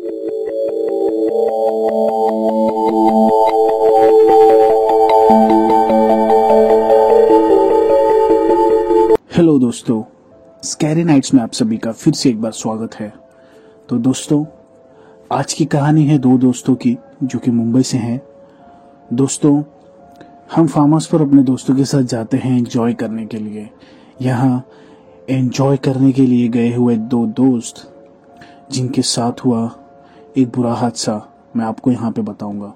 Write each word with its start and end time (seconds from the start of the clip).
Hello 0.00 0.08
दोस्तों। 9.58 10.02
Scary 10.62 11.04
nights 11.04 11.34
में 11.34 11.42
आप 11.42 11.52
सभी 11.52 11.76
का 11.78 11.92
फिर 11.92 12.14
से 12.14 12.30
एक 12.30 12.42
बार 12.42 12.52
स्वागत 12.52 12.94
है। 12.94 13.12
तो 13.88 13.98
दोस्तों, 13.98 14.44
आज 15.32 15.52
की 15.52 15.64
कहानी 15.64 16.04
है 16.04 16.18
दो 16.18 16.38
दोस्तों 16.38 16.74
की, 16.74 16.98
जो 17.22 17.38
कि 17.38 17.50
मुंबई 17.50 17.82
से 17.82 17.98
हैं। 17.98 18.22
दोस्तों, 19.12 19.62
हम 20.54 20.66
फार्म 20.66 20.90
हाउस 20.90 21.06
पर 21.06 21.22
अपने 21.22 21.42
दोस्तों 21.42 21.76
के 21.76 21.84
साथ 21.84 22.02
जाते 22.02 22.36
हैं 22.36 22.58
एंजॉय 22.58 22.94
करने 22.94 23.26
के 23.26 23.36
लिए। 23.36 23.70
यहाँ 24.22 24.68
एंजॉय 25.30 25.76
करने 25.76 26.12
के 26.12 26.22
लिए 26.22 26.48
गए 26.48 26.74
हुए 26.74 26.96
दो 26.96 27.26
दोस्त, 27.26 27.94
जिनके 28.70 29.02
साथ 29.02 29.32
हुआ 29.44 29.76
एक 30.38 30.48
बुरा 30.48 30.74
हादसा 30.74 31.28
मैं 31.56 31.64
आपको 31.64 31.90
यहाँ 31.90 32.12
पे 32.12 32.22
बताऊँगा। 32.22 32.74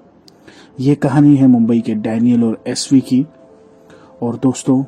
ये 0.79 0.95
कहानी 0.95 1.35
है 1.35 1.47
मुंबई 1.47 1.81
के 1.81 1.95
डैनियल 1.95 2.43
और 2.43 2.63
एसवी 2.67 3.01
की। 3.01 3.25
और 4.21 4.35
दोस्तों, 4.35 4.83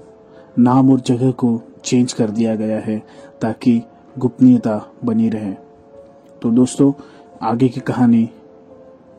नाम 0.60 0.92
और 0.92 1.00
जगह 1.00 1.32
को 1.32 1.62
चेंज 1.84 2.14
कर 2.14 2.30
दिया 2.30 2.56
गया 2.56 2.80
है 2.80 3.04
ताकि 3.42 3.82
गोपनीयता 4.18 4.92
बनी 5.04 5.30
रहे। 5.30 5.52
तो 6.42 6.52
दोस्तों, 6.52 6.94
आगे 7.42 7.70
की 7.70 7.80
कहानी 7.80 8.30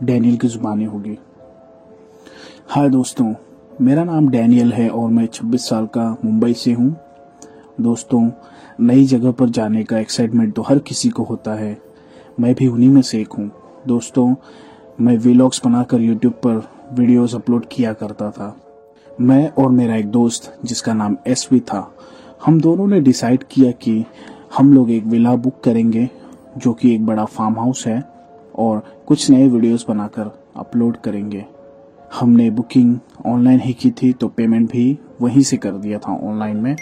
डैनियल 0.03 0.37
की 0.37 0.49
जुबानी 0.49 0.85
होगी। 0.85 1.19
हाय 2.69 2.89
दोस्तों, 2.89 3.35
मेरा 3.81 4.05
नाम 4.05 4.29
डैनियल 4.29 4.73
है 4.73 4.89
और 4.89 5.11
मैं 5.11 5.27
26 5.27 5.69
साल 5.69 5.87
का 5.87 6.17
मुंबई 6.25 6.55
से 6.55 6.73
हूँ। 6.73 6.97
दोस्तों, 7.81 8.31
नई 8.81 9.05
जगह 9.05 9.33
पर 9.33 9.49
जाने 9.49 9.85
का 9.85 9.99
एक्साइटमेंट 9.99 10.55
तो 10.55 10.63
हर 10.63 10.79
किसी 10.79 11.09
को 11.09 11.23
होता 11.23 11.55
है। 11.55 11.88
मैं 12.41 12.55
भी 12.55 12.67
उन्हीं 12.67 12.89
में 12.89 13.03
से 13.03 13.21
एक 13.21 13.33
हूँ। 13.33 13.51
दोस्तों, 13.87 14.35
मैं 15.01 15.17
वीलॉग्स 15.19 15.61
बनाकर 15.65 16.01
यूट्यूब 16.01 16.33
पर 16.47 16.63
वीडियोस 16.93 17.35
अपलोड 17.35 17.67
किया 17.73 17.93
करता 17.93 18.31
था। 18.31 18.57
मैं 19.21 19.49
और 19.49 19.71
मेरा 19.71 19.97
एक 19.97 20.11
दोस्त, 20.11 20.53
जिसका 20.65 20.95
नाम 20.95 21.17
एस 21.27 21.49
वी 21.53 21.61
था, 21.61 21.91
हम 22.47 22.61
दोनों 22.61 22.87
ने 22.87 23.01
डिसाइड 23.01 23.45
किया 23.51 23.71
कि 23.73 24.05
हम 24.59 24.73
लोग 24.73 24.91
एक 24.91 25.05
विला 25.05 25.35
बुक 25.37 25.61
करेंगे, 25.65 26.09
जो 26.59 26.73
कि 26.73 26.95
एक 26.95 27.07
बड़ा 27.07 27.25
फार्म 27.25 27.59
हाउस 27.59 27.87
है, 27.87 28.03
और 28.55 28.83
कुछ 29.07 29.31
नए 29.31 29.49
वीडियोस 29.49 29.87
बनाकर 29.89 30.31
अपलोड 30.57 30.97
करेंगे। 30.97 31.45
हमने 32.15 32.51
बुकिंग 32.51 32.99
ऑनलाइन 33.27 33.61
ही 33.61 33.73
की 33.73 33.91
थी 33.91 34.13
तो 34.13 34.29
पेमेंट 34.29 34.71
भी 34.73 34.99
वहीं 35.21 35.43
से 35.43 35.57
कर 35.57 35.73
दिया 35.73 35.99
था 35.99 36.13
ऑनलाइन 36.29 36.57
में। 36.57 36.77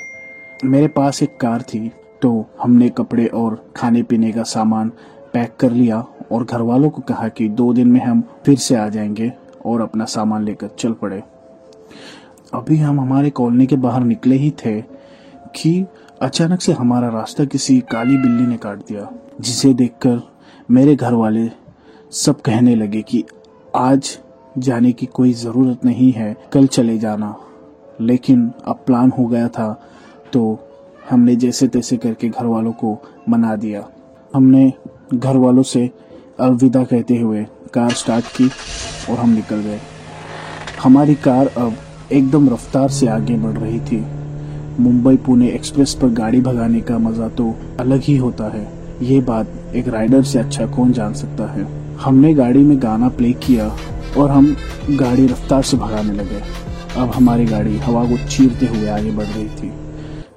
मेरे 0.64 0.88
पास 0.88 1.22
एक 1.22 1.36
कार 1.41 1.62
थी 1.62 1.91
तो 2.22 2.47
हमने 2.61 2.88
कपड़े 2.88 3.27
और 3.27 3.64
खाने 3.77 4.03
पीने 4.03 4.33
का 4.33 4.42
सामान 4.42 4.92
पैक 5.37 5.56
कर 5.61 5.70
लिया 5.70 5.98
और 6.33 6.45
घर 6.45 6.61
वालों 6.61 6.89
को 6.91 7.03
कहा 7.03 7.29
कि 7.29 7.48
दो 7.48 7.73
दिन 7.73 7.89
में 7.89 8.01
हम 8.01 8.23
फिर 8.45 8.56
से 8.59 8.75
आ 8.75 8.89
जाएँगे 8.89 9.33
और 9.67 9.81
अपना 9.81 10.05
सामान 10.05 10.45
लेकर 10.45 10.69
चल 10.78 10.93
पड़े। 10.93 11.23
अभी 12.55 12.77
हम 12.77 13.01
हमारे 13.01 13.31
कॉलोनी 13.31 13.67
के 13.67 13.77
बाहर 13.77 14.05
निकले 14.05 14.37
ही 14.37 14.51
थे 14.65 14.81
कि 15.56 15.84
अचानक 16.23 16.61
से 16.61 16.73
हमारा 16.73 17.09
रास्ता 17.09 17.45
किसी 17.45 17.78
काली 17.81 18.17
बिल्ली 18.17 18.47
ने 18.47 18.56
काट 18.56 18.78
दिया, 18.78 19.09
जिसे 19.41 19.75
देखकर 19.75 20.20
मेरे 20.70 20.97
घर 20.97 21.15
वाले 21.15 21.48
सब 22.12 22.41
कहने 22.41 22.75
लगे 22.75 23.03
कि 23.03 23.25
आज 23.77 24.19
जाने 24.59 24.93
की 24.93 25.06
कोई 25.06 25.33
ज़रूरत 25.33 25.84
नहीं 25.84 26.12
है, 26.12 26.37
कल 26.53 26.67
चले 26.67 26.98
जाना। 26.98 27.34
लेकिन 28.00 28.50
अब 28.65 28.83
प्लान 28.87 29.12
हो 29.19 29.27
गया 29.27 29.48
था 29.48 29.73
तो 30.33 30.59
हमने 31.11 31.37
जैसे 31.37 31.69
तैसे 31.69 31.97
करके 31.97 32.28
घर 32.28 32.47
वालों 32.47 32.73
को 32.73 32.98
मना 33.28 33.55
दिया। 33.56 33.89
हमने 34.34 34.73
घर 35.15 35.37
वालों 35.37 35.62
से 35.62 35.91
अलविदा 36.41 36.83
कहते 36.85 37.19
हुए 37.19 37.45
कार 37.75 37.91
स्टार्ट 37.91 38.25
की 38.37 38.49
और 39.11 39.19
हम 39.19 39.31
निकल 39.31 39.57
गए। 39.57 39.81
हमारी 40.83 41.15
कार 41.15 41.47
अब 41.47 41.77
एकदम 42.12 42.49
रफ्तार 42.51 42.89
से 42.89 43.07
आगे 43.07 43.37
बढ़ 43.37 43.59
रही 43.59 43.81
थी। 43.81 44.05
मुंबई 44.81 45.16
पुणे 45.16 45.49
एक्सप्रेस 45.49 45.95
पर 45.95 46.09
गाड़ी 46.09 46.41
भगाने 46.41 46.81
का 46.81 46.99
मज़ा 46.99 47.28
तो 47.28 47.55
अलग 47.81 48.00
ही 48.00 48.16
होता 48.16 48.49
है। 48.49 48.66
ये 49.03 49.21
बात 49.21 49.75
एक 49.75 49.89
राइडर 49.89 50.22
से 50.22 50.39
अच्छा 50.39 50.66
कौन 50.66 50.93
जान 50.93 51.15
सकता 51.15 51.50
है? 51.53 51.66
हमने 51.97 52.34
गाड़ी 52.34 52.62
में 52.62 52.83
गाना 52.83 53.09
प्ले 53.09 53.33
किया 53.33 53.69
और 54.19 54.31
हम 54.31 54.55
गाड़ी 54.91 55.27
रफ्तार 55.27 55.62
से 55.62 55.77
भगाने 55.77 56.12
लगे। 56.12 56.43
अब 57.00 57.11
हमारी 57.11 57.45
गाड़ी 57.45 57.77
हवा 57.78 58.05
को 58.05 58.16
चीरते 58.28 58.66
हुए 58.66 58.89
आगे 58.89 59.11
बढ़ 59.11 59.27
रही 59.27 59.49
थी। 59.49 59.72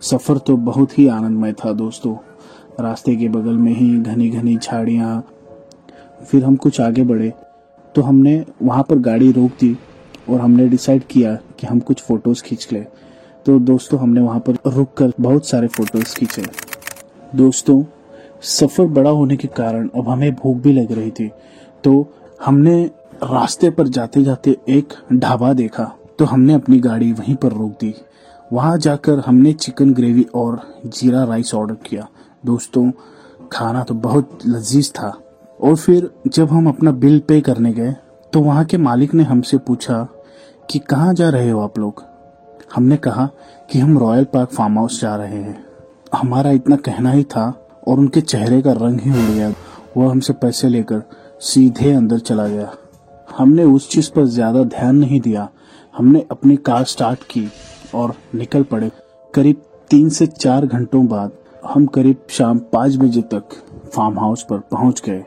सफ़र 0.01 0.37
तो 0.37 0.57
बहुत 0.57 0.97
ही 0.99 1.07
आनंदमय 1.07 1.53
था 1.53 1.71
दोस्तों। 1.73 2.15
रास्ते 2.79 3.15
के 3.15 3.29
बगल 3.29 3.57
में 3.57 3.71
ही 3.73 3.95
घनी 3.97 4.29
घनी 4.29 4.57
झाड़ियाँ। 4.57 5.23
फिर 6.21 6.43
हम 6.43 6.55
कुछ 6.55 6.81
आगे 6.81 7.03
बढ़े 7.03 7.31
तो 7.95 8.01
हमने 8.01 8.43
वहाँ 8.61 8.83
पर 8.83 8.99
गाड़ी 8.99 9.31
रोक 9.31 9.51
दी 9.59 9.77
और 10.29 10.39
हमने 10.41 10.67
डिसाइड 10.69 11.03
किया 11.03 11.35
कि 11.59 11.67
हम 11.67 11.79
कुछ 11.79 12.01
फ़ोटोज़ 12.01 12.43
खींच 12.43 12.67
लें। 12.71 12.85
तो 13.45 13.59
दोस्तों, 13.59 13.99
हमने 13.99 14.21
वहाँ 14.21 14.39
पर 14.39 14.57
रुक 14.67 14.93
कर 14.93 15.13
बहुत 15.21 15.47
सारे 15.47 15.67
फ़ोटोज़ 15.67 16.15
खींचे। 16.15 16.43
दोस्तों, 17.35 17.83
सफ़र 18.41 18.85
बड़ा 18.87 19.09
होने 19.09 19.37
के 19.37 19.47
कारण 19.47 19.89
अब 19.95 20.09
हमें 20.09 20.31
भूख 20.35 20.57
भी 20.57 20.73
लग 20.73 20.91
रही 20.91 21.11
थी। 21.11 21.29
तो 21.83 22.13
हमने 22.45 22.83
रास्ते 23.23 23.69
पर 23.69 23.87
जाते 23.87 24.23
जाते 24.23 24.55
एक 24.69 24.93
ढाबा 25.13 25.53
देखा। 25.53 25.91
तो 26.19 26.25
हमने 26.25 26.53
अपनी 26.53 26.79
गाड़ी 26.79 27.11
वहीं 27.11 27.35
पर 27.35 27.51
रोक 27.51 27.71
दी। 27.71 27.93
वहाँ 28.53 28.77
जाकर 28.77 29.19
हमने 29.19 29.53
चिकन 29.53 29.93
ग्रेवी 29.93 30.25
और 30.35 30.61
जीरा 30.85 31.23
राइस 31.23 31.53
ऑर्डर 31.55 31.73
किया। 31.85 32.07
दोस्तों, 32.43 32.89
खाना 33.51 33.83
तो 33.83 33.93
बहुत 33.95 34.39
लजीज 34.45 34.91
था। 34.93 35.13
और 35.59 35.75
फिर 35.75 36.09
जब 36.27 36.49
हम 36.49 36.67
अपना 36.67 36.91
बिल 36.93 37.19
पे 37.19 37.39
करने 37.41 37.73
गए 37.73 37.93
तो 38.33 38.41
वहाँ 38.41 38.63
के 38.65 38.77
मालिक 38.77 39.13
ने 39.13 39.23
हमसे 39.23 39.57
पूछा 39.57 40.07
कि 40.69 40.79
कहाँ 40.79 41.13
जा 41.13 41.29
रहे 41.29 41.49
हो 41.49 41.59
आप 41.61 41.79
लोग? 41.79 42.03
हमने 42.75 42.97
कहा 42.97 43.25
कि 43.71 43.79
हम 43.79 43.97
रॉयल 43.97 44.25
पार्क 44.25 44.49
फार्म 44.49 44.77
हाउस 44.77 44.99
जा 45.01 45.15
रहे 45.15 45.37
हैं। 45.37 45.63
हमारा 46.13 46.51
इतना 46.51 46.75
कहना 46.77 47.11
ही 47.11 47.23
था 47.25 47.47
और 47.87 47.99
उनके 47.99 48.21
चेहरे 48.21 48.61
का 48.61 48.71
रंग 48.71 48.99
ही 48.99 49.11
उड़ 49.11 49.29
गया। 49.29 49.53
वह 49.97 50.11
हमसे 50.11 50.33
पैसे 50.33 50.69
लेकर 50.69 51.01
सीधे 51.43 51.91
अंदर 51.93 52.19
चला 52.19 52.47
गया। 52.47 52.71
हमने 53.29 53.63
उस 53.63 53.89
चीज़ 53.89 54.11
पर 54.11 54.25
ज़्यादा 54.25 54.63
ध्यान 54.65 54.95
नहीं 54.95 55.19
दिया। 55.21 55.47
हमने 55.93 56.25
अपनी 56.31 56.55
कार 56.57 56.83
स्टार्ट 56.85 57.23
की 57.23 57.47
और 57.95 58.13
निकल 58.35 58.63
पड़े। 58.63 58.91
करीब 59.33 59.61
तीन 59.91 60.09
से 60.09 60.27
चार 60.27 60.65
घंटों 60.65 61.05
बाद 61.07 61.31
हम 61.63 61.85
करीब 61.85 62.17
शाम 62.29 62.59
पाँच 62.73 62.95
बजे 62.97 63.21
तक 63.31 63.53
फार्म 63.95 64.19
हाउस 64.19 64.43
पर 64.43 64.57
पहुँच 64.71 65.01
गए 65.05 65.23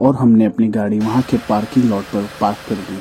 और 0.00 0.14
हमने 0.16 0.44
अपनी 0.44 0.68
गाड़ी 0.68 0.98
वहाँ 0.98 1.22
के 1.22 1.36
पार्किंग 1.48 1.84
लॉट 1.84 2.04
पर 2.04 2.26
पार्क 2.40 2.56
कर 2.68 2.74
दी। 2.74 2.98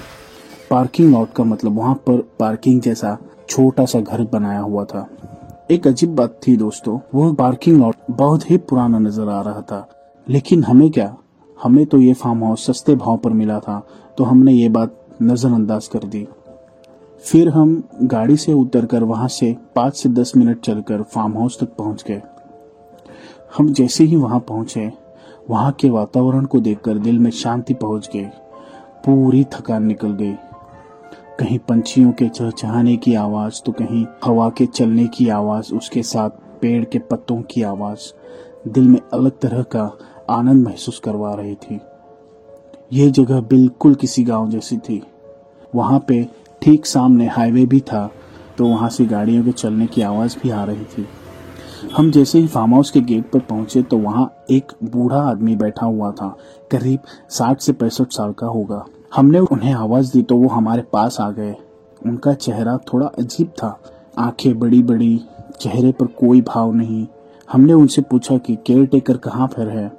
पार्किंग 0.70 1.12
लॉट 1.14 1.34
का 1.34 1.44
मतलब 1.44 1.78
वहाँ 1.78 1.96
पर 2.08 2.22
पार्किंग 2.40 2.82
जैसा 2.82 3.18
छोटा 3.50 3.86
सा 3.86 4.00
घर 4.00 4.24
बनाया 4.24 4.60
हुआ 4.60 4.86
था। 4.86 5.08
एक 5.72 5.88
अजीब 5.88 6.16
बात 6.16 6.40
थी 6.48 6.56
दोस्तों, 6.58 7.00
वो 7.16 7.32
पार्किंग 7.34 7.80
लॉट 7.80 7.96
बहुत 8.12 8.50
ही 8.52 8.58
पुराना 8.60 9.00
नज़र 9.00 9.30
आ 9.30 9.42
रहा 9.42 9.62
था। 9.62 9.88
लेकिन 10.28 10.64
हमें 10.64 10.90
क्या? 10.92 11.16
हमें 11.58 11.86
तो 11.86 11.98
ये 11.98 12.14
फार्म 12.14 12.44
हाउस 12.44 12.66
सस्ते 12.68 12.96
भाव 12.96 13.18
पर 13.18 13.34
मिला 13.34 13.60
था 13.60 13.82
तो 14.18 14.24
हमने 14.24 14.54
ये 14.54 14.70
बात 14.70 14.96
नजरअंदाज 15.22 15.88
कर 15.88 16.04
दी। 16.06 16.28
फिर 17.24 17.50
हम 17.50 17.84
गाड़ी 18.04 18.38
से 18.38 18.54
उतरकर 18.54 19.04
वहाँ 19.04 19.28
से 19.30 19.56
पाँच 19.76 19.96
से 19.96 20.10
दस 20.12 20.32
मिनट 20.38 20.62
चलकर 20.62 21.02
फार्म 21.06 21.38
हाउस 21.38 21.60
तक 21.60 21.76
पहुँच 21.78 22.04
गए। 22.08 22.22
हम 23.58 23.72
जैसे 23.74 24.04
ही 24.04 24.16
वहाँ 24.16 24.40
पहुँचे, 24.40 24.92
वहाँ 25.50 25.72
के 25.72 25.90
वातावरण 25.90 26.46
को 26.46 26.60
देखकर 26.60 26.98
दिल 26.98 27.20
में 27.20 27.30
शांति 27.32 27.74
पहुँच 27.74 28.10
गई। 28.14 28.26
पूरी 29.06 29.44
थकान 29.44 29.86
निकल 29.86 30.12
गई। 30.12 30.34
कहीं 31.40 31.58
पंछियों 31.60 32.12
के 32.12 32.28
चहचहाने 32.30 32.96
की 32.98 33.14
आवाज़ 33.16 33.62
तो 33.66 33.72
कहीं 33.72 34.06
हवा 34.26 34.50
के 34.50 34.66
चलने 34.66 35.08
की 35.08 35.30
आवाज़, 35.30 35.74
उसके 35.74 36.04
साथ 36.04 36.30
पेड़ 36.62 36.84
के 36.86 37.00
पत्तों 37.00 37.42
की 37.42 37.62
आवाज़। 37.62 38.12
दिल 38.68 38.88
में 38.88 39.00
अलग 39.14 39.40
तरह 39.40 39.62
का 39.64 39.92
आनंद 40.30 40.66
महसूस 40.68 41.00
करवा 41.00 41.34
रही 41.34 41.56
थी। 41.56 41.80
यह 42.94 43.12
जगह 43.12 43.42
बिल्कुल 43.42 43.96
किसी 43.96 44.24
गाँव 44.24 44.50
जैसी 44.50 44.78
थी। 44.78 45.02
वहाँ 45.76 46.00
पे 46.08 46.28
ठीक 46.62 46.86
सामने 46.86 47.28
हाईवे 47.28 47.66
भी 47.66 47.80
था 47.80 48.10
तो 48.58 48.68
वहाँ 48.68 48.90
से 48.90 49.06
गाड़ियों 49.06 49.44
के 49.44 49.52
चलने 49.52 49.88
की 49.88 50.02
आवाज़ 50.02 50.38
भी 50.44 50.50
आ 50.50 50.64
रही 50.64 50.84
थी। 50.84 51.08
हम 51.98 52.12
जैसे 52.12 52.40
ही 52.40 52.48
फार्म 52.48 52.74
हाउस 52.74 52.92
के 52.92 53.02
गेट 53.02 53.32
पर 53.32 53.40
पहुँचे 53.40 53.82
तो 53.82 53.98
वहाँ 53.98 54.34
एक 54.52 54.72
बूढ़ा 54.84 55.22
आदमी 55.22 55.56
बैठा 55.56 55.86
हुआ 55.86 56.12
था। 56.12 56.28
करीब 56.72 57.00
साठ 57.30 57.60
से 57.60 57.74
पैंसठ 57.74 58.12
साल 58.12 58.34
का 58.34 58.48
होगा। 58.48 58.86
हमने 59.16 59.40
उन्हें 59.40 59.74
आवाज़ 59.74 60.12
दी 60.14 60.22
तो 60.22 60.36
वो 60.36 60.48
हमारे 60.48 60.82
पास 60.94 61.18
आ 61.22 61.32
गए। 61.32 61.56
उनका 62.06 62.34
चेहरा 62.34 62.78
थोड़ा 62.78 63.08
अजीब 63.08 63.48
था। 63.48 63.80
आँखें 64.18 64.60
बड़ी 64.60 64.84
बड़ी, 64.84 65.22
चेहरे 65.62 65.92
पर 65.92 66.06
कोई 66.06 66.42
भाव 66.42 66.74
नहीं। 66.74 67.08
हमने 67.52 67.74
उनसे 67.74 68.02
पूछा 68.02 68.38
कि 68.38 68.56
केयर 68.56 68.86
टेकर 68.86 69.18
कहाँ 69.18 69.48
पर 69.48 69.70
है? 69.70 69.92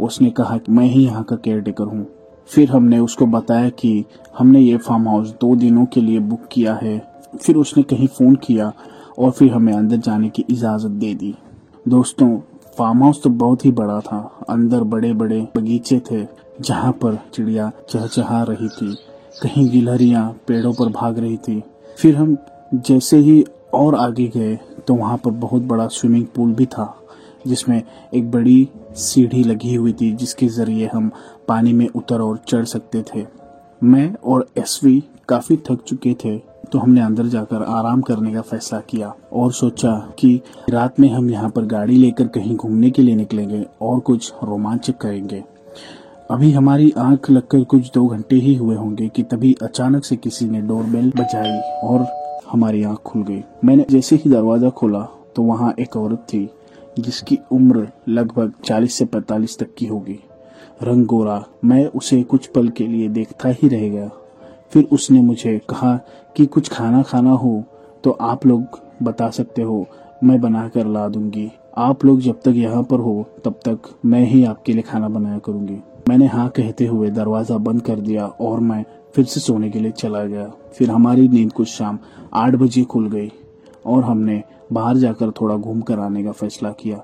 उसने 0.00 0.30
कहा 0.30 0.56
कि 0.58 0.72
मैं 0.72 0.86
ही 0.86 1.04
यहाँ 1.04 1.24
का 1.24 1.36
केयर 1.36 1.60
टेकर 1.60 1.84
हूँ। 1.84 2.06
फिर 2.48 2.70
हमने 2.70 2.98
उसको 2.98 3.26
बताया 3.26 3.68
कि 3.68 4.04
हमने 4.38 4.60
ये 4.60 4.76
फार्म 4.76 5.08
हाउस 5.08 5.30
दो 5.30 5.56
दिनों 5.56 5.86
के 5.86 6.00
लिए 6.00 6.18
बुक 6.18 6.40
किया 6.52 6.74
है। 6.74 6.98
फिर 7.42 7.56
उसने 7.56 7.82
कहीं 7.82 8.06
फ़ोन 8.06 8.34
किया 8.34 8.72
और 9.18 9.30
फिर 9.30 9.52
हमें 9.52 9.72
अंदर 9.72 9.96
जाने 9.96 10.28
की 10.28 10.44
इजाज़त 10.50 10.90
दे 10.92 11.14
दी। 11.14 11.34
दोस्तों 11.86 12.36
फार्म 12.78 13.02
हाउस 13.02 13.22
तो 13.22 13.30
बहुत 13.32 13.64
ही 13.64 13.70
बड़ा 13.72 13.98
था। 14.00 14.18
अंदर 14.48 14.82
बड़े 14.84 15.12
बड़े 15.12 15.40
बगीचे 15.56 16.00
थे, 16.10 16.24
जहाँ 16.60 16.92
पर 16.92 17.18
चिड़िया 17.34 17.70
चहचहा 17.90 18.42
रही 18.42 18.68
थी। 18.68 18.94
कहीं 19.42 19.68
गिलहरियाँ 19.70 20.28
पेड़ों 20.48 20.72
पर 20.72 20.88
भाग 20.92 21.18
रही 21.18 21.36
थी। 21.38 21.62
फिर 21.98 22.16
हम 22.16 22.36
जैसे 22.76 23.16
ही 23.18 23.44
और 23.74 23.94
आगे 23.94 24.26
गए 24.28 24.56
तो 24.86 24.94
वहाँ 24.94 25.16
पर 25.16 25.30
बहुत 25.32 25.62
बड़ा 25.62 25.86
स्विमिंग 25.88 26.26
पूल 26.26 26.52
भी 26.54 26.66
था, 26.66 26.94
जिसमें 27.46 27.82
एक 28.14 28.30
बड़ी 28.30 28.68
सीढ़ी 28.96 29.42
लगी 29.44 29.74
हुई 29.74 29.92
थी, 29.92 30.10
जिसके 30.12 30.48
ज़रिए 30.48 30.90
हम 30.94 31.10
पानी 31.48 31.72
में 31.72 31.86
उतर 31.88 32.20
और 32.20 32.38
चढ़ 32.48 32.64
सकते 32.64 33.02
थे। 33.04 33.24
मैं 33.82 34.14
और 34.16 34.46
एसवी 34.58 35.02
काफ़ी 35.28 35.56
थक 35.66 35.82
चुके 35.82 36.14
थे 36.24 36.36
तो 36.72 36.78
हमने 36.78 37.00
अंदर 37.00 37.26
जाकर 37.26 37.62
आराम 37.62 38.00
करने 38.00 38.32
का 38.32 38.40
फैसला 38.40 38.80
किया 38.80 39.12
और 39.32 39.52
सोचा 39.52 39.92
कि 40.18 40.40
रात 40.70 41.00
में 41.00 41.08
हम 41.08 41.30
यहाँ 41.30 41.50
पर 41.50 41.64
गाड़ी 41.64 41.96
लेकर 41.96 42.26
कहीं 42.26 42.56
घूमने 42.56 42.90
के 42.90 43.02
लिए 43.02 43.16
निकलेंगे 43.16 43.64
और 43.82 44.00
कुछ 44.00 44.32
रोमांचक 44.44 44.96
करेंगे। 44.96 45.42
अभी 46.30 46.50
हमारी 46.52 46.92
आँख 46.98 47.30
लगकर 47.30 47.64
कुछ 47.64 47.90
दो 47.94 48.06
घंटे 48.06 48.36
ही 48.36 48.54
हुए 48.54 48.76
होंगे 48.76 49.08
कि 49.08 49.22
तभी 49.22 49.54
अचानक 49.62 50.04
से 50.04 50.16
किसी 50.16 50.46
ने 50.46 50.60
डोरबेल 50.60 51.12
बजाई 51.16 51.58
और 51.82 52.06
हमारी 52.52 52.82
आँख 52.84 52.98
खुल 52.98 53.22
गई। 53.22 53.42
मैंने 53.64 53.86
जैसे 53.90 54.16
ही 54.16 54.30
दरवाज़ा 54.30 54.70
खोला 54.70 55.02
तो 55.36 55.42
वहाँ 55.42 55.74
एक 55.80 55.96
औरत 55.96 56.26
थी, 56.32 56.48
जिसकी 56.98 57.38
उम्र 57.52 57.88
लगभग 58.08 58.52
40 58.64 58.94
से 58.94 59.04
45 59.04 59.58
तक 59.58 59.74
की 59.78 59.86
होगी। 59.86 60.18
रंग 60.82 61.06
गोरा, 61.06 61.42
मैं 61.64 61.86
उसे 61.86 62.22
कुछ 62.22 62.46
पल 62.46 62.68
के 62.68 62.86
लिए 62.86 63.08
देखता 63.08 63.48
ही 63.48 63.68
रह 63.68 63.88
गया। 63.88 64.10
फिर 64.74 64.88
उसने 64.92 65.20
मुझे 65.22 65.58
कहा 65.68 65.96
कि 66.36 66.46
कुछ 66.46 66.68
खाना 66.68 67.02
खाना 67.02 67.30
हो 67.32 67.62
तो 68.04 68.10
आप 68.10 68.46
लोग 68.46 68.78
बता 69.02 69.28
सकते 69.30 69.62
हो, 69.62 69.86
मैं 70.24 70.40
बना 70.40 70.66
कर 70.68 70.86
ला 70.86 71.06
दूँगी। 71.08 71.50
आप 71.76 72.04
लोग 72.04 72.20
जब 72.20 72.40
तक 72.40 72.54
यहाँ 72.56 72.82
पर 72.82 73.00
हो, 73.00 73.26
तब 73.44 73.58
तक 73.64 73.88
मैं 74.04 74.24
ही 74.26 74.44
आपके 74.44 74.72
लिए 74.72 74.82
खाना 74.82 75.08
बनाया 75.08 75.38
करूँगी। 75.38 75.78
मैंने 76.08 76.26
हाँ 76.26 76.48
कहते 76.48 76.86
हुए 76.86 77.10
दरवाज़ा 77.10 77.56
बंद 77.58 77.82
कर 77.82 78.00
दिया 78.00 78.26
और 78.26 78.60
मैं 78.60 78.84
फिर 79.14 79.24
से 79.24 79.40
सोने 79.40 79.70
के 79.70 79.80
लिए 79.80 79.90
चला 79.92 80.22
गया। 80.24 80.46
फिर 80.74 80.90
हमारी 80.90 81.28
नींद 81.28 81.52
कुछ 81.52 81.68
शाम 81.68 81.98
आठ 82.34 82.54
बजे 82.54 82.82
खुल 82.84 83.08
गई 83.10 83.30
और 83.86 84.04
हमने 84.04 84.42
बाहर 84.72 84.96
जाकर 84.96 85.30
थोड़ा 85.30 85.56
घूम 85.56 85.80
कर 85.80 85.98
आने 85.98 86.24
का 86.24 86.32
फैसला 86.32 86.70
किया। 86.72 87.02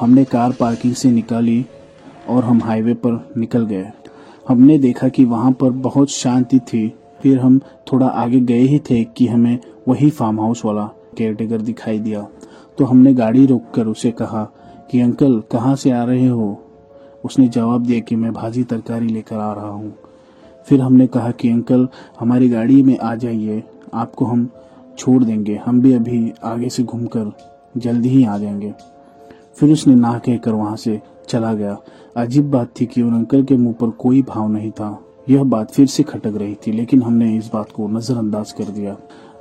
हमने 0.00 0.24
कार 0.24 0.52
पार्किंग 0.52 0.94
से 0.94 1.10
निकाली 1.10 1.64
और 2.28 2.44
हम 2.44 2.62
हाईवे 2.62 2.94
पर 2.96 3.32
निकल 3.36 3.66
गए। 3.66 3.90
हमने 4.46 4.78
देखा 4.78 5.08
कि 5.08 5.24
वहाँ 5.24 5.52
पर 5.52 5.70
बहुत 5.70 6.10
शांति 6.10 6.58
थी 6.58 6.92
फिर 7.22 7.38
हम 7.38 7.60
थोड़ा 7.92 8.06
आगे 8.06 8.40
गए 8.40 8.60
ही 8.60 8.78
थे 8.78 9.04
कि 9.04 9.26
हमें 9.26 9.58
वही 9.88 10.10
फार्म 10.10 10.40
हाउस 10.40 10.64
वाला 10.64 10.90
केयरटेकर 11.18 11.60
दिखाई 11.60 11.98
दिया। 11.98 12.28
तो 12.78 12.84
हमने 12.84 13.14
गाड़ी 13.14 13.46
रोककर 13.46 13.86
उसे 13.86 14.10
कहा 14.10 14.52
कि, 14.90 15.00
अंकल, 15.00 15.42
कहाँ 15.52 15.76
से 15.76 15.90
आ 15.90 16.04
रहे 16.04 16.26
हो? 16.26 16.62
उसने 17.24 17.48
जवाब 17.48 17.82
दिया 17.82 18.00
कि, 18.00 18.16
मैं 18.16 18.32
भाजी 18.32 18.64
तरकारी 18.64 19.06
लेकर 19.06 19.36
आ 19.36 19.52
रहा 19.52 19.68
हूँ। 19.68 19.94
फिर 20.66 20.80
हमने 20.80 21.06
कहा 21.06 21.30
कि, 21.30 21.50
अंकल, 21.50 21.88
हमारी 22.20 22.48
गाड़ी 22.48 22.82
में 22.82 22.98
आ 22.98 23.14
जाइए, 23.14 23.62
आपको 23.94 24.24
हम 24.24 24.50
छोड़ 24.98 25.24
देंगे, 25.24 25.60
हम 25.66 25.80
भी 25.80 25.92
अभी 25.92 26.32
आगे 26.44 26.68
से 26.68 26.82
घूमकर 26.82 27.32
जल्दी 27.76 28.08
ही 28.08 28.24
आ 28.24 28.38
जाएँगे। 28.38 28.74
फिर 29.54 29.72
उसने 29.72 29.94
ना 29.94 30.18
कहकर 30.18 30.52
वहाँ 30.52 30.76
से 30.76 31.00
चला 31.28 31.54
गया। 31.54 31.78
अजीब 32.16 32.50
बात 32.50 32.68
थी 32.80 32.86
कि 32.86 33.02
उन 33.02 33.14
अंकल 33.14 33.42
के 33.42 33.56
मुँह 33.56 33.74
पर 33.80 33.90
कोई 33.90 34.22
भाव 34.22 34.48
नहीं 34.48 34.70
था। 34.70 35.04
यह 35.26 35.42
बात 35.44 35.72
फिर 35.72 35.86
से 35.86 36.02
खटक 36.02 36.36
रही 36.36 36.54
थी, 36.56 36.72
लेकिन 36.72 37.02
हमने 37.02 37.36
इस 37.36 37.50
बात 37.52 37.72
को 37.72 37.88
नजरअंदाज 37.88 38.52
कर 38.52 38.64
दिया। 38.66 38.96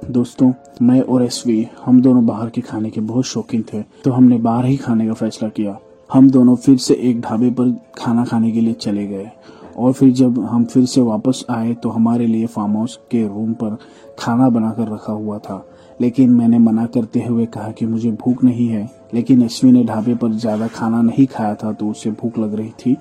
दोस्तों, 0.08 0.52
मैं 0.82 1.02
और 1.02 1.24
एसवी, 1.24 1.66
हम 1.86 2.02
दोनों 2.02 2.26
बाहर 2.26 2.50
के 2.50 2.62
खाने 2.62 2.90
के 2.90 3.02
बहुत 3.04 3.26
शौकीन 3.26 3.64
थे 3.64 3.82
तो 4.04 4.12
हमने 4.12 4.38
बाहर 4.40 4.66
ही 4.66 4.78
खाने 4.78 5.08
का 5.08 5.14
फैसला 5.16 5.50
किया। 5.50 5.78
हम 6.10 6.30
दोनों 6.30 6.56
फिर 6.58 6.78
से 6.80 6.94
एक 7.02 7.22
ढाबे 7.22 7.50
पर 7.52 7.76
खाना 7.98 8.26
खाने 8.26 8.52
के 8.52 8.62
लिए 8.62 8.74
चले 8.76 9.06
गए, 9.08 9.30
और 9.78 9.94
फिर 9.94 10.12
जब 10.12 10.40
हम 10.42 10.66
फिर 10.66 10.86
से 10.86 11.02
वापस 11.02 11.46
आए 11.50 11.74
तो 11.74 11.90
हमारे 11.90 12.28
लिए 12.28 12.46
फार्म 12.48 12.78
हाउस 12.78 13.00
के 13.12 13.26
रूम 13.28 13.54
पर 13.56 13.78
खाना 14.20 14.50
बनाकर 14.50 14.94
रखा 14.94 15.14
हुआ 15.14 15.38
था। 15.40 15.66
लेकिन 16.00 16.30
मैंने 16.32 16.60
मना 16.60 16.86
करते 16.88 17.24
हुए 17.24 17.46
कहा 17.48 17.72
कि 17.72 17.86
मुझे 17.86 18.12
भूख 18.14 18.44
नहीं 18.44 18.68
है, 18.68 18.90
लेकिन 19.14 19.44
अश्वी 19.44 19.72
ने 19.72 19.84
ढाबे 19.86 20.16
पर 20.16 20.32
ज़्यादा 20.34 20.68
खाना 20.70 21.02
नहीं 21.02 21.26
खाया 21.28 21.56
था 21.56 21.72
तो 21.74 21.90
उसे 21.90 22.12
भूख 22.12 22.38
लग 22.40 22.56
रही 22.56 22.72
थी 22.80 22.96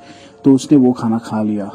तो 0.44 0.55
उसने 0.55 0.79
वो 0.79 0.93
खाना 0.93 1.19
खा 1.21 1.43
लिया। 1.43 1.71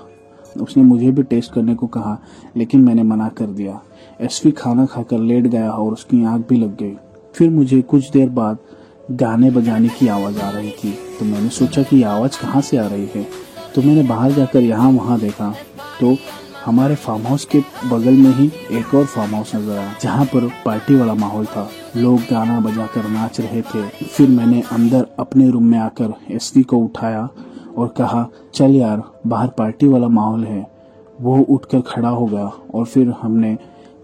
उसने 0.57 0.83
मुझे 0.83 1.11
भी 1.11 1.23
टेस्ट 1.23 1.53
करने 1.53 1.75
को 1.75 1.87
कहा, 1.87 2.17
लेकिन 2.57 2.81
मैंने 2.81 3.03
मना 3.03 3.27
कर 3.29 3.45
दिया। 3.47 3.79
एसवी 4.21 4.51
खाना 4.51 4.85
खाकर 4.85 5.19
लेट 5.19 5.47
गया 5.47 5.71
और 5.71 5.93
उसकी 5.93 6.23
आँख 6.25 6.47
भी 6.49 6.57
लग 6.57 6.75
गई। 6.77 6.95
फिर 7.35 7.49
मुझे 7.49 7.81
कुछ 7.81 8.09
देर 8.11 8.29
बाद 8.31 8.57
गाने 9.11 9.51
बजाने 9.51 9.89
की 9.89 10.07
आवाज़ 10.07 10.39
आ 10.39 10.49
रही 10.49 10.71
थी 10.73 10.91
तो 11.19 11.25
मैंने 11.25 11.49
सोचा 11.51 11.83
कि 11.83 12.01
आवाज़ 12.03 12.39
कहाँ 12.41 12.61
से 12.61 12.77
आ 12.77 12.87
रही 12.87 13.09
है। 13.15 13.25
तो 13.75 13.81
मैंने 13.81 14.03
बाहर 14.03 14.31
जाकर 14.31 14.61
यहाँ 14.61 14.91
वहाँ 14.91 15.19
देखा। 15.19 15.53
तो 15.99 16.15
हमारे 16.65 16.95
फार्म 16.95 17.21
हाउस 17.21 17.43
के 17.45 17.59
बगल 17.85 18.13
में 18.13 18.31
ही 18.35 18.45
एक 18.71 18.93
और 18.95 19.05
फार्म 19.05 19.33
हाउस 19.35 19.55
नज़र 19.55 19.71
आया, 19.71 19.93
जहाँ 20.01 20.25
पर 20.25 20.47
पार्टी 20.65 20.95
वाला 20.95 21.13
माहौल 21.15 21.45
था। 21.45 21.69
लोग 21.97 22.19
गाना 22.31 22.59
बजाकर 22.59 23.07
नाच 23.09 23.39
रहे 23.39 23.61
थे। 23.63 23.87
फिर 24.05 24.29
मैंने 24.29 24.61
अंदर 24.71 25.05
अपने 25.19 25.49
रूम 25.49 25.65
में 25.65 25.77
आकर 25.79 26.13
एस 26.31 26.51
को 26.59 26.77
उठाया 26.77 27.27
और 27.77 27.87
कहा, 27.87 28.27
चल 28.53 28.75
यार, 28.75 29.03
बाहर 29.27 29.47
पार्टी 29.47 29.87
वाला 29.87 30.07
माहौल 30.07 30.43
है। 30.43 30.71
वो 31.21 31.37
उठकर 31.37 31.81
खड़ा 31.81 32.09
हो 32.09 32.25
गया 32.25 32.51
और 32.73 32.85
फिर 32.85 33.09
हमने, 33.21 33.57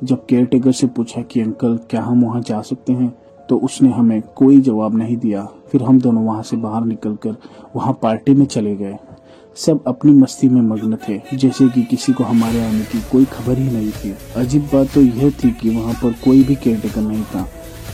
जब 0.04 0.26
केयर 0.26 0.46
टेकर 0.46 0.72
से 0.72 0.88
पूछा 0.88 1.22
कि 1.22 1.42
अंकल, 1.42 1.80
क्या 1.90 2.02
हम 2.02 2.26
वहाँ 2.26 2.42
जा 2.42 2.62
सकते 2.62 2.94
हैं? 2.94 3.18
तो 3.50 3.58
उसने 3.58 3.90
हमें 3.90 4.22
कोई 4.36 4.62
जवाब 4.62 4.96
नहीं 4.96 5.18
दिया। 5.18 5.48
फिर 5.72 5.84
हम 5.84 6.02
दोनों 6.02 6.24
वहाँ 6.24 6.44
से 6.44 6.58
बाहर 6.58 6.86
निकल 6.86 7.16
कर 7.16 7.36
वहाँ 7.76 8.00
पार्टी 8.02 8.34
में 8.34 8.46
चले 8.46 8.76
गए। 8.76 8.98
सब 9.56 9.84
अपनी 9.88 10.12
मस्ती 10.12 10.50
में 10.50 10.62
मग्न 10.62 10.98
थे, 11.10 11.38
जैसे 11.38 11.70
कि 11.70 11.84
किसी 11.84 12.14
को 12.14 12.24
हमारे 12.24 12.66
आने 12.66 12.80
की 12.80 13.02
कोई 13.12 13.26
खबर 13.26 13.58
ही 13.58 13.72
नहीं 13.72 13.92
थी। 13.92 14.16
अजीब 14.36 14.62
बात 14.62 14.88
तो 14.94 15.02
यह 15.02 15.30
थी 15.30 15.52
कि 15.52 15.70
वहाँ 15.70 15.94
पर 15.94 16.12
कोई 16.12 16.44
भी 16.44 16.56
केयरटेकर 16.56 17.02
नहीं 17.02 17.24
था। 17.24 17.48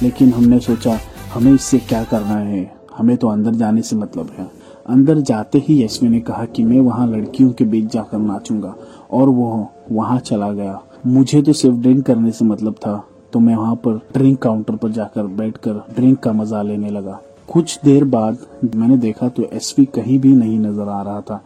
लेकिन 0.03 0.33
हमने 0.33 0.59
सोचा, 0.59 0.99
हमें 1.33 1.53
इससे 1.53 1.77
क्या 1.77 2.03
करना 2.03 2.37
है? 2.37 2.75
हमें 2.97 3.17
तो 3.17 3.27
अंदर 3.27 3.51
जाने 3.51 3.81
से 3.81 3.95
मतलब 3.95 4.31
है। 4.37 4.51
अंदर 4.87 5.19
जाते 5.21 5.59
ही 5.59 5.81
यशवी 5.83 6.09
ने 6.09 6.19
कहा 6.21 6.45
कि 6.45 6.63
मैं 6.63 6.79
वहाँ 6.81 7.07
लड़कियों 7.07 7.51
के 7.51 7.65
बीच 7.65 7.91
जाकर 7.93 8.17
नाचूँगा, 8.19 8.75
और 9.11 9.29
वो 9.29 9.69
वहाँ 9.91 10.19
चला 10.19 10.51
गया। 10.51 10.79
मुझे 11.07 11.41
तो 11.41 11.53
सिर्फ़ 11.53 11.77
ड्रिंक 11.77 12.05
करने 12.05 12.31
से 12.31 12.45
मतलब 12.45 12.75
था 12.77 13.03
तो 13.33 13.39
मैं 13.39 13.55
वहाँ 13.55 13.75
पर 13.77 13.97
ड्रिंक 14.13 14.41
काउंटर 14.41 14.75
पर 14.75 14.91
जाकर 14.91 15.27
बैठकर 15.27 15.83
ड्रिंक 15.95 16.19
का 16.19 16.31
मज़ा 16.33 16.61
लेने 16.61 16.89
लगा। 16.89 17.19
कुछ 17.49 17.79
देर 17.83 18.03
बाद 18.05 18.37
मैंने 18.75 18.97
देखा 18.97 19.27
तो 19.29 19.43
एसपी 19.45 19.85
कहीं 19.95 20.19
भी 20.19 20.33
नहीं 20.35 20.59
नज़र 20.59 20.89
आ 20.89 21.01
रहा 21.01 21.21
था। 21.21 21.41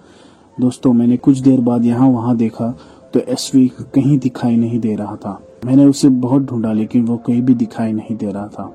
दोस्तों, 0.58 0.94
मैंने 0.94 1.18
कुछ 1.18 1.40
देर 1.40 1.60
बाद 1.62 1.86
यहाँ 1.86 2.08
वहाँ 2.10 2.36
देखा 2.38 2.70
तो 3.14 3.20
एसपी 3.22 3.68
कहीं 3.96 4.18
दिखाई 4.20 4.56
नहीं 4.58 4.80
दे 4.80 4.96
रहा 4.96 5.16
था। 5.16 5.40
मैंने 5.66 5.86
उसे 5.86 6.10
बहुत 6.10 6.42
ढूंढा, 6.42 6.72
लेकिन 6.74 7.06
वो 7.06 7.18
कहीं 7.18 7.42
भी 7.42 7.54
दिखाई 7.56 7.92
नहीं 7.94 8.16
दे 8.18 8.32
रहा 8.32 8.48
था। 8.50 8.72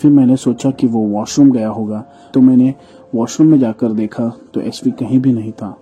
फिर 0.00 0.10
मैंने 0.10 0.36
सोचा 0.36 0.70
कि 0.70 0.86
वो 0.86 1.00
वॉशरूम 1.08 1.50
गया 1.50 1.68
होगा 1.70 2.04
तो 2.34 2.40
मैंने 2.40 2.74
वॉशरूम 3.14 3.50
में 3.50 3.58
जाकर 3.58 3.92
देखा 3.92 4.28
तो 4.54 4.60
एसपी 4.60 4.90
कहीं 4.92 5.20
भी 5.20 5.32
नहीं 5.32 5.52
था। 5.52 5.76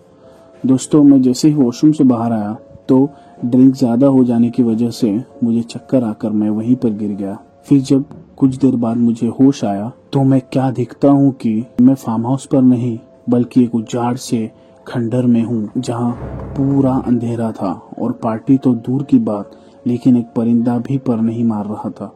दोस्तों, 0.63 1.03
मैं 1.03 1.21
जैसे 1.23 1.49
ही 1.49 1.55
वॉशरूम 1.55 1.93
से 1.93 2.05
बाहर 2.05 2.33
आया 2.33 2.57
तो 2.89 3.09
ड्रिंक 3.45 3.75
ज़्यादा 3.75 4.07
हो 4.07 4.23
जाने 4.25 4.51
की 4.51 4.63
वजह 4.63 4.91
से 4.91 5.13
मुझे 5.45 5.61
चक्कर 5.63 6.05
आकर 6.05 6.31
मैं 6.31 6.51
वहीं 6.51 6.77
पर 6.77 6.91
गिर 6.91 7.11
गया। 7.11 7.39
फिर 7.69 7.81
जब 7.81 8.05
कुछ 8.37 8.57
देर 8.57 8.77
बाद 8.77 8.97
मुझे 8.97 9.27
होश 9.31 9.65
आया 9.65 9.91
तो 10.13 10.23
मैं 10.23 10.41
क्या 10.53 10.71
देखता 10.71 11.09
हूँ 11.11 11.33
कि 11.33 11.65
मैं 11.81 11.95
फार्म 11.95 12.27
हाउस 12.27 12.47
पर 12.47 12.63
नहीं, 12.63 12.99
बल्कि 13.29 13.65
एक 13.65 13.75
उजाड़ 13.75 14.17
से 14.17 14.51
खंडर 14.87 15.27
में 15.27 15.43
हूँ, 15.43 15.71
जहाँ 15.77 16.11
पूरा 16.57 16.93
अंधेरा 17.07 17.51
था 17.53 17.73
और 17.99 18.13
पार्टी 18.15 18.57
तो 18.57 18.73
दूर 18.77 19.03
की 19.03 19.19
बात, 19.21 19.51
लेकिन 19.87 20.17
एक 20.17 20.27
परिंदा 20.37 20.77
भी 20.79 20.97
पर 20.99 21.21
नहीं 21.21 21.45
मार 21.45 21.67
रहा 21.67 21.91
था। 21.91 22.13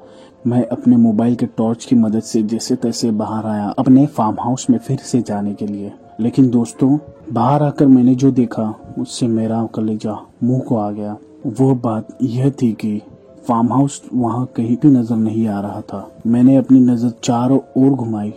मैं 0.46 0.64
अपने 0.66 0.96
मोबाइल 0.96 1.34
के 1.34 1.46
टॉर्च 1.46 1.84
की 1.84 1.96
मदद 1.96 2.22
से 2.22 2.42
जैसे 2.42 2.76
तैसे 2.76 3.10
बाहर 3.10 3.46
आया, 3.46 3.66
अपने 3.68 4.06
फार्म 4.06 4.36
हाउस 4.40 4.66
में 4.70 4.78
फिर 4.78 4.98
से 4.98 5.20
जाने 5.22 5.52
के 5.54 5.66
लिए। 5.66 5.92
लेकिन 6.20 6.48
दोस्तों, 6.50 6.98
बाहर 7.32 7.62
आकर 7.62 7.86
मैंने 7.86 8.14
जो 8.14 8.30
देखा, 8.30 8.74
उससे 8.98 9.26
मेरा 9.26 9.64
कलेजा 9.74 10.16
मुँह 10.42 10.60
को 10.60 10.76
आ 10.76 10.90
गया। 10.90 11.16
वो 11.48 11.74
बात 11.76 12.16
यह 12.22 12.50
थी 12.62 12.72
कि 12.72 13.00
फार्म 13.48 13.72
हाउस 13.72 14.02
वहाँ 14.12 14.44
कहीं 14.56 14.76
भी 14.76 14.88
नज़र 14.90 15.16
नहीं 15.16 15.46
आ 15.48 15.60
रहा 15.60 15.80
था। 15.82 16.08
मैंने 16.26 16.56
अपनी 16.56 16.80
नज़र 16.80 17.12
चारों 17.24 17.58
ओर 17.76 17.90
घुमाई 17.90 18.34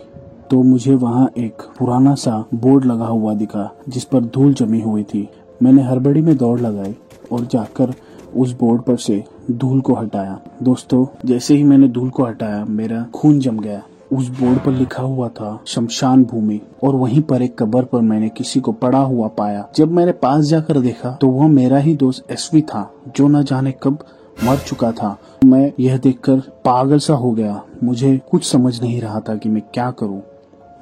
तो 0.50 0.62
मुझे 0.62 0.94
वहाँ 0.94 1.28
एक 1.38 1.62
पुराना 1.78 2.14
सा 2.14 2.44
बोर्ड 2.54 2.84
लगा 2.84 3.06
हुआ 3.06 3.34
दिखा, 3.34 3.70
जिस 3.88 4.04
पर 4.04 4.24
धूल 4.24 4.52
जमी 4.54 4.80
हुई 4.80 5.02
थी। 5.04 5.28
मैंने 5.62 5.82
हड़बड़ी 5.82 6.20
में 6.20 6.36
दौड़ 6.36 6.58
लगाई 6.60 6.94
और 7.32 7.46
जाकर 7.46 7.94
उस 8.36 8.52
बोर्ड 8.58 8.82
पर 8.82 8.96
से 8.96 9.24
धूल 9.50 9.80
को 9.80 9.94
हटाया। 9.94 10.38
दोस्तों, 10.62 11.06
जैसे 11.24 11.54
ही 11.54 11.62
मैंने 11.64 11.88
धूल 11.88 12.10
को 12.10 12.24
हटाया, 12.24 12.64
मेरा 12.64 13.06
खून 13.14 13.38
जम 13.38 13.58
गया। 13.58 13.82
उस 14.12 14.28
बोर्ड 14.28 14.58
पर 14.58 14.72
लिखा 14.72 15.02
हुआ 15.02 15.28
था, 15.28 15.60
शमशान 15.66 16.24
भूमि। 16.24 16.60
और 16.84 16.94
वहीं 16.94 17.22
पर 17.22 17.42
एक 17.42 17.58
कबर 17.58 17.84
पर 17.84 18.00
मैंने 18.00 18.28
किसी 18.28 18.60
को 18.60 18.72
पड़ा 18.72 18.98
हुआ 18.98 19.28
पाया। 19.28 19.68
जब 19.76 19.92
मैंने 19.92 20.12
पास 20.12 20.44
जाकर 20.44 20.80
देखा 20.80 21.10
तो 21.10 21.28
वह 21.28 21.48
मेरा 21.48 21.78
ही 21.78 21.94
दोस्त 21.94 22.30
एसवी 22.30 22.62
था, 22.62 22.90
जो 23.16 23.28
न 23.28 23.42
जाने 23.42 23.74
कब 23.82 23.98
मर 24.44 24.56
चुका 24.56 24.92
था। 24.92 25.18
मैं 25.44 25.72
यह 25.80 25.96
देखकर 25.96 26.38
पागल 26.64 26.98
सा 26.98 27.14
हो 27.14 27.32
गया। 27.32 27.62
मुझे 27.84 28.20
कुछ 28.30 28.44
समझ 28.44 28.80
नहीं 28.82 29.00
रहा 29.00 29.20
था 29.20 29.34
कि 29.34 29.48
मैं 29.48 29.62
क्या 29.74 29.90
करूँ। 29.90 30.22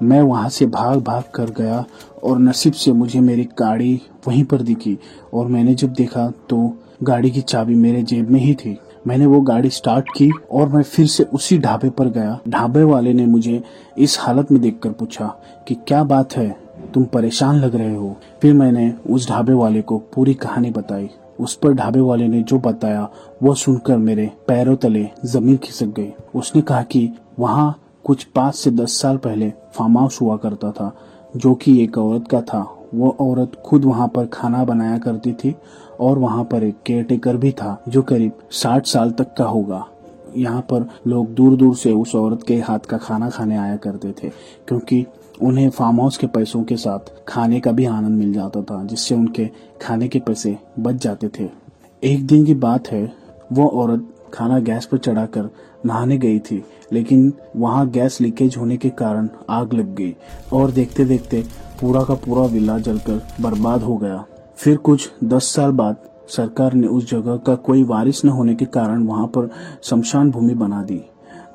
मैं 0.02 0.21
वहाँ 0.23 0.49
से 0.49 0.66
भाग 0.66 1.02
भाग 1.02 1.25
कर 1.35 1.50
गया, 1.50 1.85
और 2.25 2.38
नसीब 2.38 2.73
से 2.73 2.92
मुझे 2.92 3.21
मेरी 3.21 3.49
गाड़ी 3.59 4.00
वहीं 4.28 4.44
पर 4.44 4.62
दिखी। 4.62 4.99
और 5.35 5.47
मैंने 5.47 5.75
जब 5.75 5.92
देखा 5.92 6.33
तो 6.49 6.76
गाड़ी 7.04 7.30
की 7.30 7.40
चाबी 7.40 7.75
मेरे 7.75 8.02
जेब 8.02 8.30
में 8.30 8.40
ही 8.40 8.54
थी। 8.54 8.78
मैंने 9.06 9.26
वो 9.26 9.40
गाड़ी 9.40 9.70
स्टार्ट 9.70 10.08
की 10.16 10.30
और 10.52 10.68
मैं 10.68 10.82
फिर 10.82 11.06
से 11.06 11.25
उसी 11.25 11.58
ढाबे 11.58 11.90
पर 11.90 12.08
गया। 12.08 12.38
ढाबे 12.49 12.82
वाले 12.82 13.12
ने 13.12 13.26
मुझे 13.26 13.62
इस 13.99 14.16
हालत 14.20 14.52
में 14.52 14.61
देखकर 14.61 14.90
पूछा 14.90 15.34
कि 15.68 15.75
क्या 15.75 16.04
बात 16.04 16.37
है? 16.37 16.56
तुम 16.94 17.04
परेशान 17.04 17.56
लग 17.56 17.75
रहे 17.76 17.94
हो। 17.94 18.16
फिर 18.42 18.54
मैंने 18.54 18.92
उस 19.11 19.28
ढाबे 19.28 19.52
वाले 19.52 19.82
को 19.82 19.99
पूरी 19.99 20.34
कहानी 20.34 20.70
बताई। 20.70 21.11
उस 21.40 21.54
पर 21.54 21.73
ढाबे 21.73 22.00
वाले 22.00 22.28
ने 22.28 22.42
जो 22.42 22.58
बताया 22.58 23.08
वो 23.42 23.54
सुनकर 23.54 23.96
मेरे 23.96 24.30
पैरों 24.49 24.76
तले 24.76 25.08
ज़मीन 25.25 25.56
खिसक 25.56 25.87
गई। 25.87 26.12
उसने 26.34 26.62
कहा 26.62 26.82
कि 26.82 27.11
वहाँ 27.38 27.80
कुछ 28.04 28.25
पाँच 28.25 28.54
से 28.54 28.70
दस 28.70 28.92
साल 28.92 29.16
पहले 29.16 29.52
फार्म 29.75 29.99
हाउस 29.99 30.20
हुआ 30.20 30.37
करता 30.37 30.70
था, 30.70 30.96
जो 31.37 31.54
कि 31.54 31.82
एक 31.82 31.99
औरत 31.99 32.28
का 32.28 32.40
था। 32.40 32.70
वो 32.94 33.16
औरत 33.20 33.52
खुद 33.64 33.84
वहाँ 33.84 34.08
पर 34.08 34.26
खाना 34.26 34.64
बनाया 34.64 34.99
करती 34.99 35.32
थी 35.32 35.54
और 36.04 36.18
वहाँ 36.18 36.44
पर 36.44 36.64
एक 36.64 36.76
केयर 36.87 37.04
टेकर 37.04 37.37
भी 37.37 37.50
था, 37.52 37.82
जो 37.88 38.02
करीब 38.02 38.38
साठ 38.52 38.87
साल 38.87 39.11
तक 39.11 39.34
का 39.34 39.44
होगा। 39.46 39.84
यहाँ 40.37 40.61
पर 40.70 40.88
लोग 41.06 41.34
दूर 41.34 41.56
दूर 41.56 41.75
से 41.76 41.92
उस 41.92 42.14
औरत 42.14 42.42
के 42.42 42.56
हाथ 42.58 42.87
का 42.88 42.96
खाना 42.99 43.28
खाने 43.30 43.56
आया 43.56 43.76
करते 43.76 44.12
थे, 44.12 44.28
क्योंकि 44.68 45.04
उन्हें 45.42 45.68
फार्म 45.70 46.00
हाउस 46.00 46.16
के 46.16 46.26
पैसों 46.28 46.62
के 46.62 46.76
साथ 46.76 47.12
खाने 47.28 47.61
का 47.61 47.73
भी 47.73 47.84
आनंद 47.84 48.18
मिल 48.18 48.32
जाता 48.32 48.62
था, 48.62 48.84
जिससे 48.84 49.14
उनके 49.14 49.49
खाने 49.82 50.08
के 50.08 50.18
पैसे 50.18 50.56
बच 50.78 50.94
जाते 50.94 51.28
थे। 51.38 51.49
एक 52.02 52.26
दिन 52.26 52.44
की 52.44 52.54
बात 52.56 52.88
है, 52.88 53.12
वो 53.52 53.68
औरत 53.68 54.08
खाना 54.34 54.58
गैस 54.61 54.87
पर 54.87 54.99
चढ़ाकर 54.99 55.49
नहाने 55.87 56.18
गई 56.18 56.38
थी, 56.40 56.62
लेकिन 56.92 57.32
वहाँ 57.56 57.88
गैस 57.90 58.20
लीकेज 58.20 58.56
होने 58.56 58.76
के 58.76 58.90
कारण 58.92 59.28
आग 59.50 59.73
लग 59.73 59.94
गई 59.94 60.14
और 60.52 60.70
देखते 60.70 61.04
देखते 61.04 61.42
पूरा 61.80 62.02
का 62.04 62.14
पूरा 62.16 62.44
विला 62.44 62.78
जलकर 62.78 63.20
बर्बाद 63.40 63.82
हो 63.82 63.96
गया। 63.96 64.25
फिर 64.58 64.76
कुछ 64.76 65.11
दस 65.25 65.52
साल 65.54 65.70
बाद 65.73 65.96
सरकार 66.28 66.75
ने 66.75 66.87
उस 66.87 67.08
जगह 67.11 67.37
का 67.37 67.54
कोई 67.56 67.82
वारिस 67.84 68.25
न 68.25 68.28
होने 68.28 68.54
के 68.54 68.64
कारण 68.66 69.02
वहाँ 69.04 69.26
पर 69.28 69.49
शमशान 69.82 70.30
भूमि 70.30 70.54
बना 70.54 70.82
दी। 70.82 71.00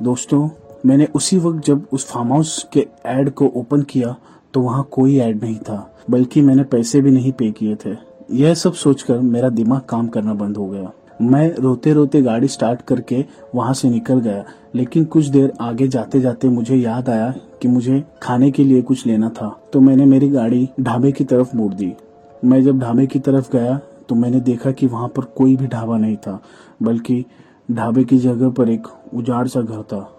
दोस्तों, 0.03 0.49
मैंने 0.85 1.07
उसी 1.15 1.37
वक्त 1.37 1.65
जब 1.65 1.85
उस 1.91 2.05
फार्म 2.07 2.33
हाउस 2.33 2.67
के 2.73 2.85
एड 3.07 3.29
को 3.29 3.47
ओपन 3.55 3.81
किया 3.83 4.15
तो 4.53 4.61
वहाँ 4.61 4.87
कोई 4.91 5.17
ऐड 5.19 5.43
नहीं 5.43 5.57
था, 5.57 5.91
बल्कि 6.09 6.41
मैंने 6.41 6.63
पैसे 6.65 7.01
भी 7.01 7.11
नहीं 7.11 7.31
पे 7.31 7.49
किए 7.51 7.75
थे। 7.75 7.95
यह 8.33 8.53
सब 8.53 8.73
सोचकर 8.73 9.19
मेरा 9.19 9.49
दिमाग 9.49 9.81
काम 9.89 10.07
करना 10.07 10.33
बंद 10.33 10.57
हो 10.57 10.67
गया। 10.67 10.91
मैं 11.21 11.49
रोते 11.53 11.93
रोते 11.93 12.21
गाड़ी 12.21 12.47
स्टार्ट 12.47 12.81
करके 12.81 13.23
वहाँ 13.55 13.73
से 13.73 13.89
निकल 13.89 14.19
गया, 14.19 14.43
लेकिन 14.75 15.05
कुछ 15.05 15.25
देर 15.27 15.51
आगे 15.61 15.87
जाते 15.87 16.19
जाते 16.21 16.49
मुझे 16.49 16.75
याद 16.75 17.09
आया 17.09 17.33
कि 17.61 17.67
मुझे 17.67 18.03
खाने 18.21 18.51
के 18.51 18.63
लिए 18.63 18.81
कुछ 18.81 19.05
लेना 19.07 19.29
था 19.31 19.49
तो 19.73 19.81
मैंने 19.81 20.05
मेरी 20.05 20.29
गाड़ी 20.29 20.67
ढाबे 20.79 21.11
की 21.11 21.23
तरफ़ 21.23 21.55
मोड़ 21.57 21.73
दी। 21.73 21.93
मैं 22.43 22.61
जब 22.63 22.79
ढाबे 22.79 23.05
की 23.07 23.19
तरफ़ 23.19 23.51
गया 23.51 23.79
तो 24.09 24.15
मैंने 24.15 24.39
देखा 24.39 24.71
कि 24.71 24.87
वहाँ 24.87 25.07
पर 25.07 25.25
कोई 25.37 25.55
भी 25.55 25.67
ढाबा 25.67 25.97
नहीं 25.97 26.15
था, 26.17 26.39
बल्कि 26.83 27.25
ढाबे 27.69 28.03
की 28.03 28.17
जगह 28.17 28.49
पर 28.49 28.69
एक 28.69 28.87
उजाड़ 29.13 29.47
सा 29.47 29.61
घर 29.61 29.81
था, 29.83 30.09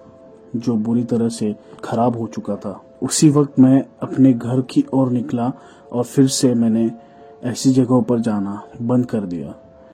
जो 0.56 0.74
बुरी 0.76 1.04
तरह 1.04 1.28
से 1.28 1.54
खराब 1.84 2.16
हो 2.16 2.26
चुका 2.26 2.56
था। 2.56 2.80
उसी 3.02 3.28
वक्त 3.30 3.58
मैं 3.58 3.82
अपने 4.02 4.32
घर 4.32 4.60
की 4.62 4.84
ओर 4.94 5.10
निकला 5.10 5.52
और 5.92 6.04
फिर 6.04 6.26
से 6.28 6.54
मैंने 6.54 6.90
ऐसी 7.44 7.70
जगहों 7.70 8.02
पर 8.02 8.20
जाना 8.20 8.62
बंद 8.82 9.06
कर 9.06 9.20
दिया। 9.22 9.54